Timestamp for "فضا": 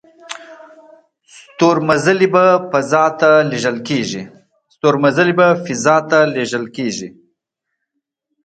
2.73-3.05